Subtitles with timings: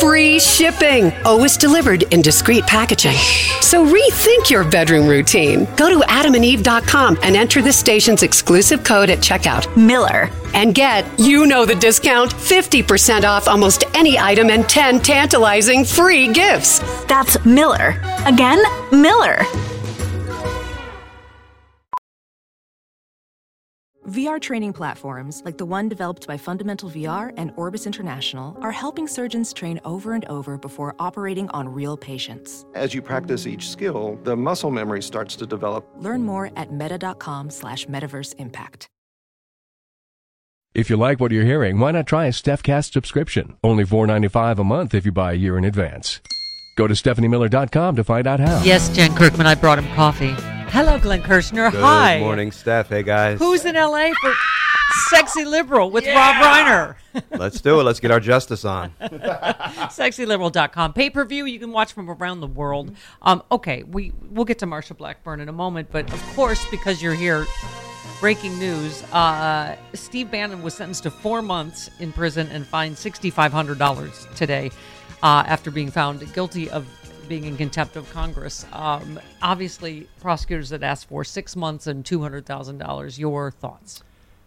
[0.00, 3.16] free shipping, always delivered in discreet packaging.
[3.60, 5.66] So rethink your bedroom routine.
[5.76, 9.74] Go to adamandeve.com and enter the station's exclusive code at checkout.
[9.76, 10.30] Miller.
[10.54, 16.32] And get, you know the discount, 50% off almost any item and 10 tantalizing free
[16.32, 16.80] gifts.
[17.04, 18.00] That's Miller.
[18.26, 19.42] Again, Miller.
[24.08, 29.06] VR training platforms, like the one developed by Fundamental VR and Orbis International, are helping
[29.06, 32.64] surgeons train over and over before operating on real patients.
[32.74, 35.88] As you practice each skill, the muscle memory starts to develop.
[35.98, 38.88] Learn more at meta.com slash metaverse impact.
[40.74, 43.56] If you like what you're hearing, why not try a StephCast subscription?
[43.62, 46.20] Only $4.95 a month if you buy a year in advance.
[46.76, 48.62] Go to stephaniemiller.com to find out how.
[48.64, 50.34] Yes, Jen Kirkman, I brought him coffee.
[50.72, 51.70] Hello, Glenn Kirschner.
[51.70, 52.18] Good Hi.
[52.18, 52.88] morning, Steph.
[52.88, 53.38] Hey, guys.
[53.38, 54.32] Who's in LA for
[55.10, 56.94] Sexy Liberal with Rob Reiner?
[57.38, 57.82] Let's do it.
[57.82, 58.90] Let's get our justice on.
[59.02, 60.94] SexyLiberal.com.
[60.94, 62.96] Pay per view, you can watch from around the world.
[63.20, 67.02] Um, okay, we, we'll get to Marsha Blackburn in a moment, but of course, because
[67.02, 67.44] you're here,
[68.18, 74.34] breaking news uh, Steve Bannon was sentenced to four months in prison and fined $6,500
[74.34, 74.70] today
[75.22, 76.86] uh, after being found guilty of
[77.32, 78.66] being in contempt of Congress.
[78.74, 83.18] Um, obviously, prosecutors had asked for six months and $200,000.
[83.18, 84.02] Your thoughts?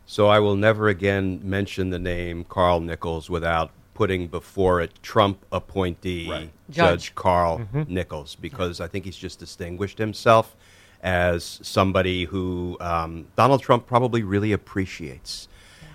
[0.05, 5.43] So I will never again mention the name Carl Nichols without putting before it Trump
[5.51, 7.15] appointee Judge, Judge.
[7.15, 10.55] Carl Nichols because I think he's just distinguished himself
[11.01, 15.47] as somebody who um, Donald Trump probably really appreciates.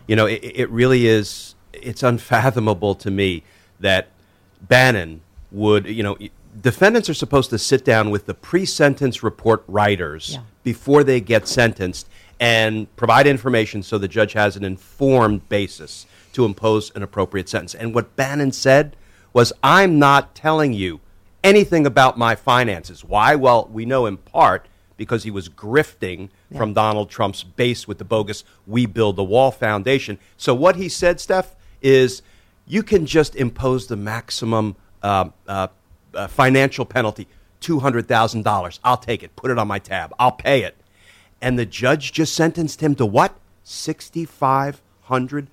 [0.08, 1.54] You know, it, it really is.
[1.72, 3.44] It's unfathomable to me
[3.78, 4.08] that
[4.60, 5.20] Bannon
[5.52, 6.16] would, you know,
[6.60, 10.40] defendants are supposed to sit down with the pre-sentence report writers Yeah.
[10.62, 16.44] before they get sentenced and provide information so the judge has an informed basis to
[16.44, 17.74] impose an appropriate sentence.
[17.74, 18.96] And what Bannon said
[19.32, 21.00] was, I'm not telling you
[21.44, 23.04] anything about my finances.
[23.04, 23.34] Why?
[23.34, 24.66] Well, we know in part
[24.96, 29.50] because he was grifting from Donald Trump's base with the bogus We Build the Wall
[29.50, 30.18] Foundation.
[30.36, 32.20] So what he said, Steph, is
[32.66, 35.68] you can just impose the maximum uh, uh,
[36.14, 37.26] uh, financial penalty,
[37.60, 38.78] $200,000.
[38.84, 39.34] I'll take it.
[39.36, 40.12] Put it on my tab.
[40.18, 40.76] I'll pay it.
[41.42, 43.34] And the judge just sentenced him to what?
[43.64, 45.48] $6,500.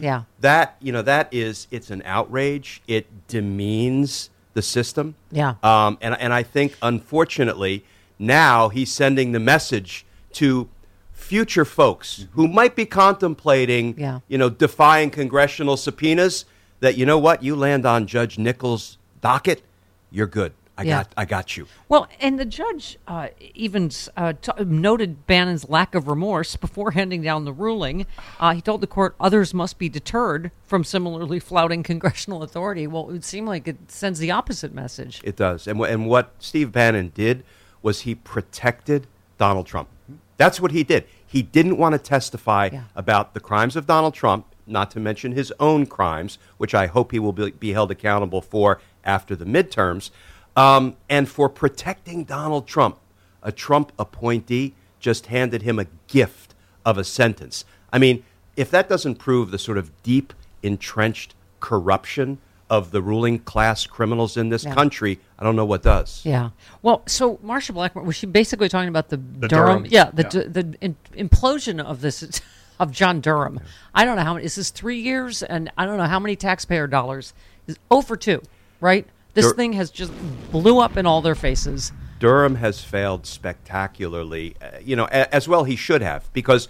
[0.00, 0.22] Yeah.
[0.40, 2.82] That, you know, that is, it's an outrage.
[2.86, 5.14] It demeans the system.
[5.30, 5.54] Yeah.
[5.62, 7.84] Um, and, and I think, unfortunately,
[8.18, 10.68] now he's sending the message to
[11.12, 14.20] future folks who might be contemplating, Yeah.
[14.28, 16.44] you know, defying congressional subpoenas
[16.80, 19.62] that, you know what, you land on Judge Nichols' docket,
[20.10, 20.52] you're good.
[20.76, 20.98] I, Yeah.
[21.04, 21.66] got, I got you.
[21.88, 27.22] Well, and the judge uh, even uh, t- noted Bannon's lack of remorse before handing
[27.22, 28.06] down the ruling.
[28.40, 32.86] Uh, he told the court others must be deterred from similarly flouting congressional authority.
[32.86, 35.20] Well, it would seem like it sends the opposite message.
[35.24, 35.66] It does.
[35.66, 37.44] And, wh- and what Steve Bannon did
[37.80, 39.06] was he protected
[39.38, 39.88] Donald Trump.
[40.36, 41.04] That's what he did.
[41.24, 42.82] He didn't want to testify Yeah.
[42.96, 47.12] about the crimes of Donald Trump, not to mention his own crimes, which I hope
[47.12, 50.10] he will be, be held accountable for after the midterms,
[50.56, 52.98] um, and for protecting Donald Trump.
[53.42, 56.54] A Trump appointee just handed him a gift
[56.84, 57.64] of a sentence.
[57.92, 58.24] I mean,
[58.56, 60.32] if that doesn't prove the sort of deep,
[60.62, 62.38] entrenched corruption
[62.70, 64.74] of the ruling class criminals in this Yeah.
[64.74, 66.22] country, I don't know what does.
[66.24, 66.50] Yeah.
[66.82, 69.48] Well, so Marsha Blackburn was she basically talking about the, Durham?
[69.48, 69.86] Durham.
[69.90, 70.48] Yeah, the Yeah.
[70.48, 72.40] the in, implosion of this
[72.80, 73.60] of John Durham.
[73.94, 74.46] I don't know how many.
[74.46, 75.42] Is this three years?
[75.42, 77.34] And I don't know how many taxpayer dollars.
[77.66, 78.42] Is over two,
[78.84, 79.06] right?
[79.32, 80.12] This Dur- thing has just
[80.52, 81.90] blew up in all their faces.
[82.20, 84.56] Durham has failed spectacularly.
[84.60, 86.68] Uh, you know, a- as well he should have, because,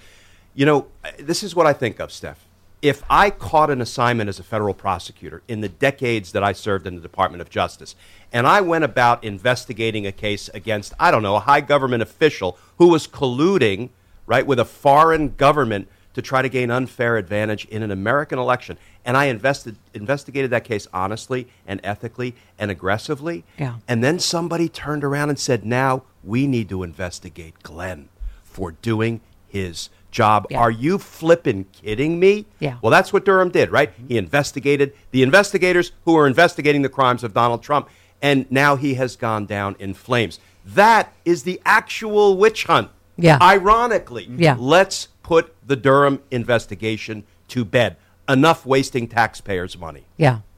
[0.55, 2.47] you know, uh, this is what I think of, Steph.
[2.81, 6.87] If I caught an assignment as a federal prosecutor in the decades that I served
[6.87, 7.97] in the Department of Justice,
[8.33, 12.57] and I went about investigating a case against, I don't know, a high government official
[12.79, 13.89] who was colluding,
[14.27, 18.79] right, with a foreign government to try to gain unfair advantage in an American election,
[19.05, 23.75] and I invested, investigated that case honestly and ethically and aggressively, Yeah.
[23.87, 28.09] and then somebody turned around and said, now we need to investigate Glenn
[28.43, 30.47] for doing his job.
[30.49, 30.61] Yeah.
[30.61, 32.47] Are you flipping kidding me?
[32.61, 32.77] Yeah.
[32.81, 33.93] Well, that's what Durham did, right?
[33.93, 34.07] Mm-hmm.
[34.09, 37.89] He investigated the investigators who were investigating the crimes of Donald Trump,
[38.23, 40.39] and now he has gone down in flames.
[40.65, 42.91] That is the actual witch hunt.
[43.17, 43.39] Yeah.
[43.41, 44.57] Ironically, Yeah.
[44.59, 47.97] let's put the Durham investigation to bed.
[48.29, 50.05] Enough wasting taxpayers' money.
[50.17, 50.41] Yeah.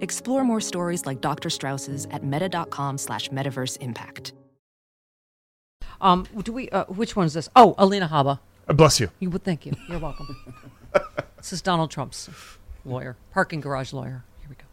[0.00, 1.50] Explore more stories like Dr.
[1.50, 4.32] Strauss's at meta.com slash metaverse impact.
[6.00, 6.68] Um, do we?
[6.70, 7.48] Uh, which one is this?
[7.56, 8.38] Oh, Alina Habba.
[8.68, 9.10] Uh, bless you.
[9.18, 9.72] You would thank you.
[9.88, 10.36] You're welcome.
[11.36, 12.28] this is Donald Trump's
[12.84, 14.22] lawyer, parking garage lawyer.
[14.40, 14.64] Here we go.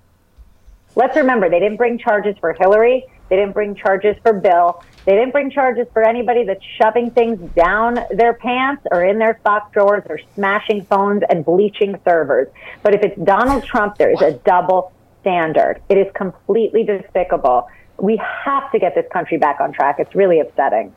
[0.96, 3.06] Let's remember, they didn't bring charges for Hillary.
[3.30, 4.84] They didn't bring charges for Bill.
[5.06, 9.40] They didn't bring charges for anybody that's shoving things down their pants or in their
[9.44, 12.48] sock drawers or smashing phones and bleaching servers.
[12.84, 14.94] But if it's Donald Trump, there is a double
[15.26, 15.82] standard.
[15.90, 17.68] It is completely despicable.
[17.98, 19.96] We have to get this country back on track.
[20.00, 20.94] It's really upsetting.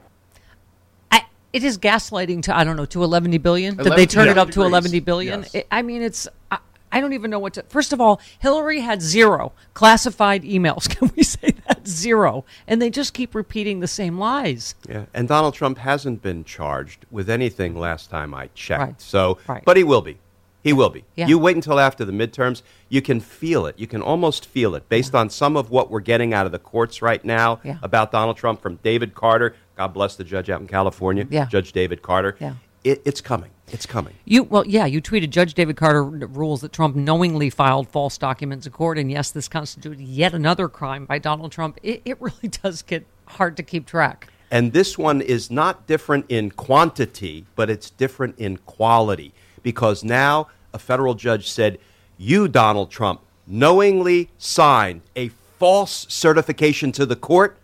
[1.10, 3.76] I, it is gaslighting to I don't know to 11 billion.
[3.76, 4.68] Did they 11 turn it yeah, up to degrees.
[4.68, 5.40] 11 billion?
[5.42, 5.54] Yes.
[5.54, 6.28] It- I mean, it's.
[6.50, 6.58] I,
[6.90, 7.62] I don't even know what to.
[7.68, 10.88] First of all, Hillary had zero classified emails.
[10.98, 12.44] Can we say that zero?
[12.66, 14.74] And they just keep repeating the same lies.
[14.88, 18.80] Yeah, and Donald Trump hasn't been charged with anything last time I checked.
[18.82, 19.00] Right.
[19.00, 19.62] So, Right.
[19.66, 20.18] but he will be.
[20.62, 21.04] He will be.
[21.14, 21.26] Yeah.
[21.28, 22.62] You wait until after the midterms.
[22.88, 23.78] You can feel it.
[23.78, 26.58] You can almost feel it based on some of what we're getting out of the
[26.58, 27.78] courts right now Yeah.
[27.82, 29.54] about Donald Trump from David Carter.
[29.76, 31.46] God bless the judge out in California, Yeah.
[31.46, 32.36] Judge David Carter.
[32.40, 32.54] Yeah.
[32.84, 33.50] It, it's coming.
[33.70, 34.14] It's coming.
[34.24, 38.66] You well, yeah, you tweeted Judge David Carter rules that Trump knowingly filed false documents
[38.66, 41.78] in court, and yes, this constituted yet another crime by Donald Trump.
[41.82, 44.28] It, it really does get hard to keep track.
[44.50, 49.34] And this one is not different in quantity, but it's different in quality
[49.68, 51.76] because now a federal judge said,
[52.16, 55.28] You, Donald Trump, knowingly signed a
[55.58, 57.58] false certification to the court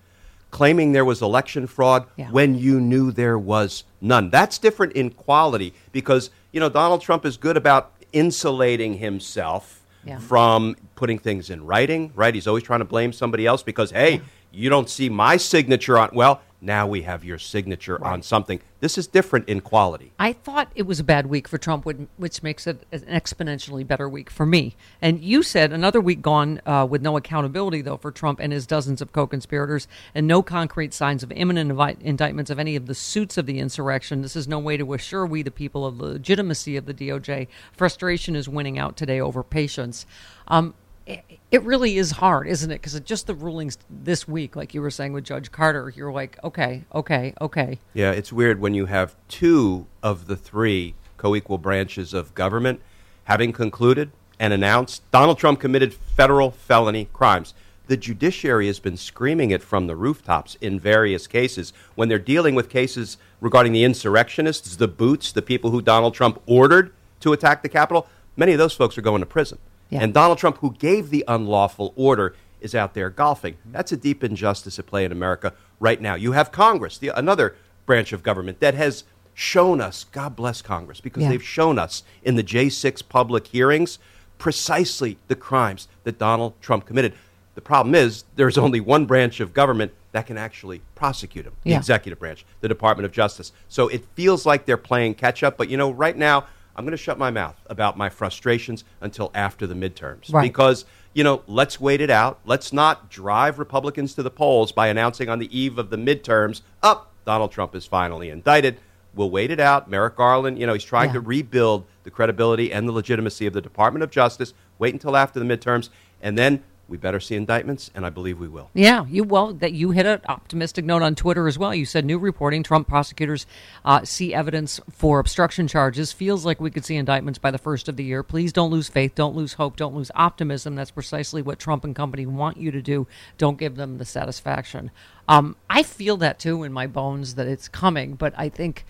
[0.50, 2.28] claiming there was election fraud Yeah.
[2.30, 4.28] when you knew there was none.
[4.28, 10.18] That's different in quality because, you know, Donald Trump is good about insulating himself Yeah.
[10.18, 12.34] from putting things in writing, right?
[12.34, 14.20] He's always trying to blame somebody else because, hey,
[14.52, 16.10] you don't see my signature on.
[16.12, 18.60] Well, now we have your signature on something.
[18.80, 20.12] This is different in quality.
[20.18, 24.08] I thought it was a bad week for Trump, which- makes it an exponentially better
[24.08, 24.76] week for me.
[25.00, 28.66] And you said another week gone uh, with no accountability, though, for Trump and his
[28.66, 32.86] dozens of co conspirators, and no concrete signs of imminent invi- indictments of any of
[32.86, 34.22] the suits of the insurrection.
[34.22, 37.48] This is no way to assure we, the people, of the legitimacy of the DOJ.
[37.72, 40.06] Frustration is winning out today over patience.
[40.48, 40.74] Um,
[41.06, 42.80] it really is hard, isn't it?
[42.80, 46.42] Because just the rulings this week, like you were saying with Judge Carter, you're like,
[46.42, 47.78] okay, okay, okay.
[47.92, 52.80] Yeah, it's weird when you have two of the three co equal branches of government
[53.24, 57.54] having concluded and announced Donald Trump committed federal felony crimes.
[57.86, 62.54] The judiciary has been screaming it from the rooftops in various cases when they're dealing
[62.54, 67.62] with cases regarding the insurrectionists, the boots, the people who Donald Trump ordered to attack
[67.62, 68.08] the Capitol.
[68.36, 69.58] Many of those folks are going to prison.
[69.90, 70.00] Yeah.
[70.02, 73.56] And Donald Trump, who gave the unlawful order, is out there golfing.
[73.66, 76.14] That's a deep injustice at play in America right now.
[76.14, 77.54] You have Congress, the, another
[77.86, 81.28] branch of government that has shown us, God bless Congress, because Yeah.
[81.30, 83.98] they've shown us in the J6 public hearings
[84.38, 87.14] precisely the crimes that Donald Trump committed.
[87.54, 91.70] The problem is there's only one branch of government that can actually prosecute him, the
[91.70, 91.76] Yeah.
[91.78, 93.52] executive branch, the Department of Justice.
[93.68, 95.56] So it feels like they're playing catch up.
[95.56, 96.44] But you know, right now,
[96.76, 100.32] I'm going to shut my mouth about my frustrations until after the midterms.
[100.32, 100.42] Right.
[100.42, 102.40] Because, you know, let's wait it out.
[102.44, 106.62] Let's not drive Republicans to the polls by announcing on the eve of the midterms,
[106.82, 108.78] up, Donald Trump is finally indicted.
[109.14, 109.88] We'll wait it out.
[109.88, 111.14] Merrick Garland, you know, he's trying Yeah.
[111.14, 114.52] to rebuild the credibility and the legitimacy of the Department of Justice.
[114.78, 115.88] Wait until after the midterms,
[116.20, 118.70] and then we better see indictments, and I believe we will.
[118.74, 121.74] Yeah, you well that you hit an optimistic note on Twitter as well.
[121.74, 123.46] You said new reporting: Trump prosecutors
[123.84, 126.12] uh, see evidence for obstruction charges.
[126.12, 128.22] Feels like we could see indictments by the first of the year.
[128.22, 130.74] Please don't lose faith, don't lose hope, don't lose optimism.
[130.74, 133.06] That's precisely what Trump and company want you to do.
[133.38, 134.90] Don't give them the satisfaction.
[135.26, 138.84] Um, I feel that too in my bones that it's coming, but I think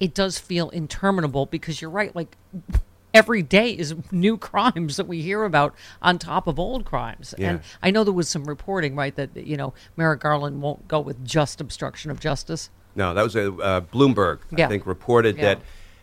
[0.00, 2.14] it does feel interminable because you're right.
[2.16, 2.36] Like
[3.14, 7.34] every day is new crimes that we hear about on top of old crimes.
[7.38, 7.50] Yeah.
[7.50, 11.00] And I know there was some reporting, right, that you know Merrick Garland won't go
[11.00, 12.68] with just obstruction of justice.
[12.96, 14.66] No, that was a uh, Bloomberg, Yeah.
[14.66, 15.42] I think, reported Yeah.
[15.42, 15.60] that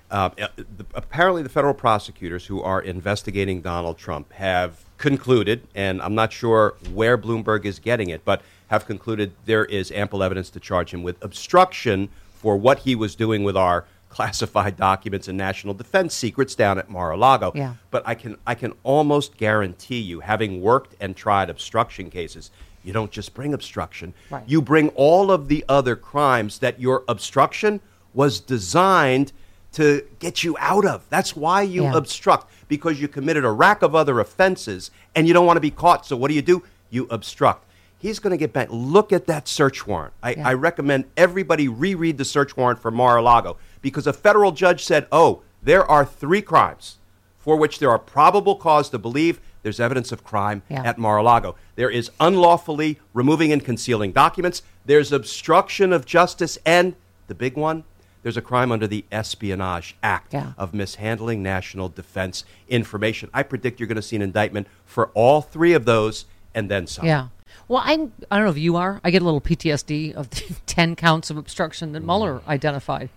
[0.09, 6.01] uh, uh, the, apparently the federal prosecutors who are investigating Donald Trump have concluded, and
[6.01, 10.49] I'm not sure where Bloomberg is getting it, but have concluded there is ample evidence
[10.49, 15.37] to charge him with obstruction for what he was doing with our classified documents and
[15.37, 17.53] national defense secrets down at Mar-a-Lago.
[17.55, 17.75] Yeah.
[17.89, 22.51] But I can I can almost guarantee you, having worked and tried obstruction cases,
[22.83, 24.13] you don't just bring obstruction.
[24.29, 24.43] Right.
[24.45, 27.79] You bring all of the other crimes that your obstruction
[28.13, 29.31] was designed
[29.73, 31.05] to get you out of.
[31.09, 31.95] That's why you Yeah.
[31.95, 35.71] obstruct because you committed a rack of other offenses and you don't want to be
[35.71, 36.05] caught.
[36.05, 36.63] So what do you do?
[36.89, 37.65] You obstruct.
[38.01, 38.67] He's going to get back.
[38.71, 40.13] Look at that search warrant.
[40.23, 40.47] I, Yeah.
[40.49, 45.41] I recommend everybody reread the search warrant for Mar-a-Lago because a federal judge said, "Oh,
[45.61, 46.97] there are three crimes
[47.37, 50.81] for which there are probable cause to believe there's evidence of crime Yeah.
[50.83, 51.55] at Mar-a-Lago.
[51.75, 54.63] There is unlawfully removing and concealing documents.
[54.85, 56.95] There's obstruction of justice, and
[57.27, 57.83] the big one,
[58.23, 60.53] there's a crime under the Espionage Act Yeah.
[60.57, 63.29] of mishandling national defense information.
[63.33, 66.87] I predict you're going to see an indictment for all three of those, and then
[66.87, 67.05] some.
[67.05, 67.27] Yeah.
[67.67, 68.99] Well, I'm, I don't know if you are.
[69.03, 73.09] I get a little PTSD of the 10 counts of obstruction that Mueller identified.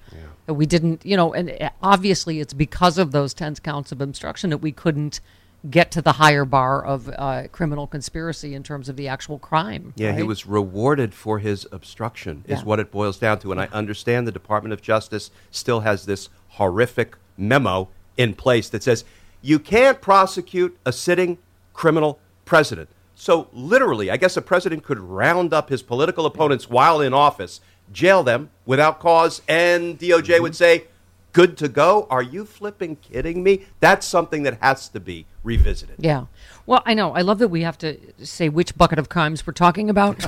[0.47, 4.01] That we didn't, you know, and uh, obviously it's because of those 10 counts of
[4.01, 5.21] obstruction that we couldn't
[5.71, 9.95] get to the higher bar of uh, criminal conspiracy in terms of the actual crime.
[9.97, 12.65] Yeah, he was rewarded for his obstruction, is Yeah.
[12.67, 13.51] what it boils down to.
[13.53, 17.89] And I understand the Department of Justice still has this horrific memo
[18.19, 19.05] in place that says
[19.41, 21.39] you can't prosecute a sitting
[21.73, 22.91] criminal president.
[23.15, 27.61] So, literally, I guess a president could round up his political opponents while in office,
[27.93, 30.43] jail them without cause, and DOJ mm-hmm.
[30.43, 30.85] would say,
[31.35, 32.07] good to go.
[32.09, 33.67] Are you flipping kidding me?
[33.81, 35.97] That's something that has to be revisited.
[35.99, 36.27] Yeah.
[36.65, 37.13] Well, I know.
[37.13, 40.23] I love that we have to say which bucket of crimes we're talking about.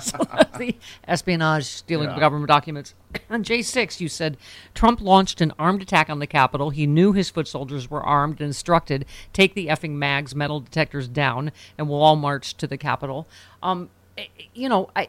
[0.00, 0.18] So,
[0.58, 2.94] the espionage, stealing government documents.
[3.30, 4.36] On J6, you said
[4.74, 6.70] Trump launched an armed attack on the Capitol.
[6.70, 11.08] He knew his foot soldiers were armed and instructed, take the effing mags metal detectors
[11.08, 13.28] down, and we'll all march to the Capitol.
[13.62, 15.08] Um, eh, you know, I.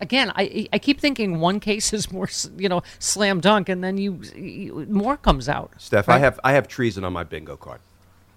[0.00, 3.98] Again, I I keep thinking one case is more, you know, slam dunk, and then
[3.98, 5.72] you, you more comes out.
[5.76, 7.80] Steph, I have I have treason on my bingo card.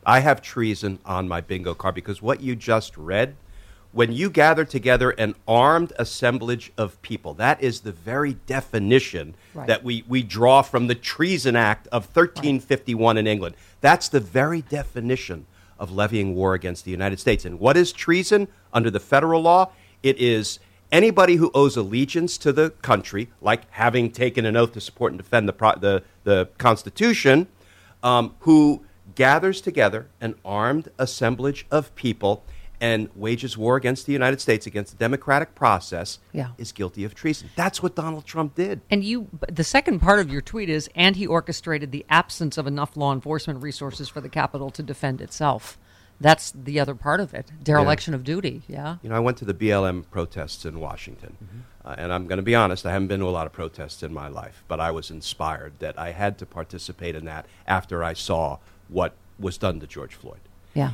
[0.05, 3.36] I have treason on my bingo card because what you just read,
[3.91, 9.67] when you gather together an armed assemblage of people, that is the very definition Right.
[9.67, 13.55] that we, we draw from the Treason Act of 1351 in England.
[13.81, 15.45] That's the very definition
[15.77, 17.43] of levying war against the United States.
[17.43, 19.71] And what is treason under the federal law?
[20.03, 20.60] It is
[20.91, 25.19] anybody who owes allegiance to the country, like having taken an oath to support and
[25.21, 27.48] defend the, pro- the, the Constitution,
[28.03, 32.43] um, who gathers together an armed assemblage of people
[32.82, 36.50] and wages war against the United States, against the democratic process, Yeah.
[36.58, 37.50] is guilty of treason.
[37.56, 38.82] That's what Donald Trump did.
[38.90, 42.66] And you, the second part of your tweet is, and he orchestrated the absence of
[42.66, 45.78] enough law enforcement resources for the Capitol to defend itself.
[46.20, 47.52] That's the other part of it.
[47.64, 48.64] Dereliction of duty.
[48.68, 48.98] Yeah.
[49.02, 51.38] You know, I went to the BLM protests in Washington,
[51.86, 54.04] uh, and I'm going to be honest, I haven't been to a lot of protests
[54.04, 58.04] in my life, but I was inspired that I had to participate in that after
[58.04, 58.58] I saw
[58.88, 60.42] what was done to George Floyd.
[60.76, 60.92] Yeah.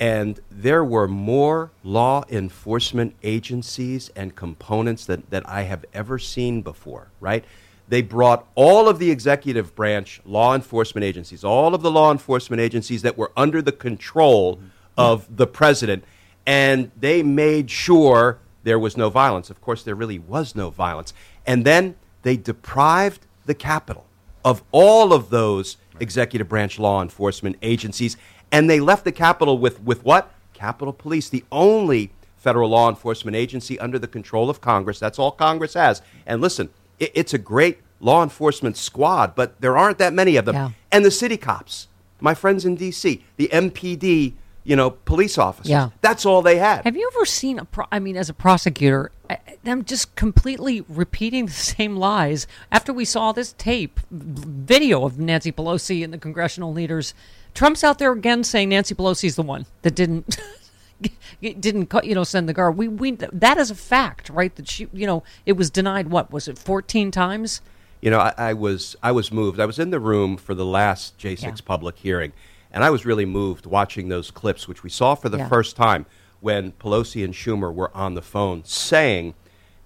[0.00, 6.62] And there were more law enforcement agencies and components that, that I have ever seen
[6.62, 7.44] before, right?
[7.88, 12.60] They brought all of the executive branch law enforcement agencies, all of the law enforcement
[12.60, 14.60] agencies that were under the control
[14.96, 16.04] of the president,
[16.46, 19.48] and they made sure there was no violence.
[19.48, 21.14] Of course, there really was no violence.
[21.46, 24.06] And then they deprived the Capitol
[24.44, 28.16] of all of those executive branch law enforcement agencies,
[28.52, 30.32] and they left the Capitol with, with what?
[30.54, 34.98] Capitol Police, the only federal law enforcement agency under the control of Congress.
[34.98, 36.02] That's all Congress has.
[36.26, 40.44] And listen, it, it's a great law enforcement squad, but there aren't that many of
[40.44, 40.54] them.
[40.54, 40.70] Yeah.
[40.90, 41.88] And the city cops,
[42.20, 45.70] my friends in D.C., the MPD, you know, police officers.
[45.70, 45.90] Yeah.
[46.00, 46.84] That's all they had.
[46.84, 47.64] Have you ever seen a?
[47.64, 52.46] Pro- I mean, as a prosecutor, I- them just completely repeating the same lies.
[52.70, 57.14] After we saw this tape video of Nancy Pelosi and the congressional leaders,
[57.54, 60.38] Trump's out there again saying Nancy Pelosi's the one that didn't.
[61.40, 64.66] didn't cut you know send the guard we we that is a fact right that
[64.68, 67.60] she you know it was denied what was it 14 times
[68.00, 69.60] You know, I, I was I was moved.
[69.60, 71.54] I was in the room for the last J6 Yeah.
[71.64, 72.32] public hearing,
[72.72, 75.48] and I was really moved watching those clips, which we saw for the Yeah.
[75.48, 76.06] first time
[76.40, 79.34] when Pelosi and Schumer were on the phone saying,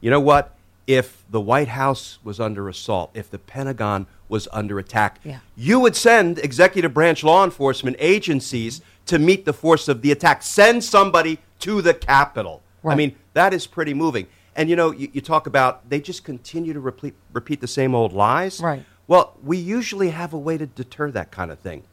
[0.00, 0.54] "You know what?
[0.86, 5.38] If the White House was under assault, if the Pentagon was under attack, Yeah.
[5.54, 10.42] you would send executive branch law enforcement agencies to meet the force of the attack.
[10.42, 12.62] Send somebody to the Capitol.
[12.84, 14.26] I mean, that is pretty moving.
[14.56, 17.94] And you know, you, you talk about they just continue to repeat, repeat the same
[17.94, 18.60] old lies.
[18.60, 18.84] Right.
[19.06, 21.84] Well, we usually have a way to deter that kind of thing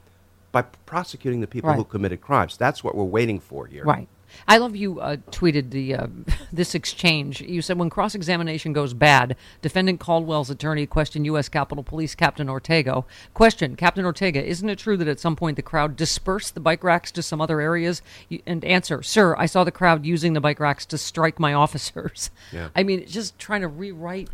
[0.51, 2.58] by prosecuting the people who committed crimes.
[2.58, 3.84] That's what we're waiting for here.
[3.84, 4.08] Right.
[4.48, 6.07] I love you uh, tweeted the uh,
[6.51, 7.41] this exchange.
[7.41, 11.50] You said when cross examination goes bad, defendant Caldwell's attorney questioned U.S.
[11.50, 13.03] Capitol Police Captain Ortega.
[13.33, 16.83] Question: Captain Ortega, isn't it true that at some point the crowd dispersed the bike
[16.83, 18.01] racks to some other areas?
[18.45, 22.31] And answer: Sir, I saw the crowd using the bike racks to strike my officers.
[22.51, 22.69] Yeah.
[22.75, 24.29] I mean, just trying to rewrite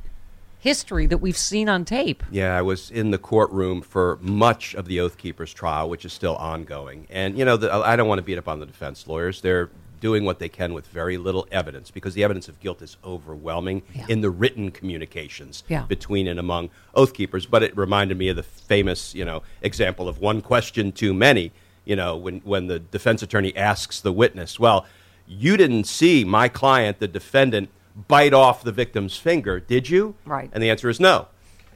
[0.65, 2.23] history that we've seen on tape.
[2.31, 6.11] Yeah, I was in the courtroom for much of the Oath Keepers trial, which is
[6.11, 7.05] still ongoing.
[7.11, 9.41] And, you know, the, I don't want to beat up on the defense lawyers.
[9.41, 9.69] They're
[10.05, 13.81] doing what they can with very little evidence because the evidence of guilt is overwhelming
[13.95, 14.05] Yeah.
[14.07, 15.85] in the written communications Yeah.
[15.87, 17.47] between and among Oath Keepers.
[17.47, 21.51] But it reminded me of the famous, you know, example of one question too many,
[21.85, 24.85] you know, when, when the defense attorney asks the witness, well,
[25.27, 27.69] you didn't see my client, the defendant,
[28.07, 30.13] bite off the victim's finger, did you?
[30.23, 30.51] Right.
[30.53, 31.29] And the answer is no.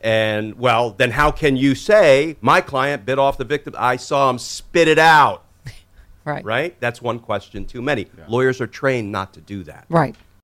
[0.03, 3.74] And well, then how can you say my client bit off the victim?
[3.75, 5.45] I saw him spit it out.
[6.29, 6.45] Right.
[6.45, 6.79] Right?
[6.79, 8.07] That's one question too many.
[8.27, 9.85] Lawyers are trained not to do that.
[9.89, 10.15] Right.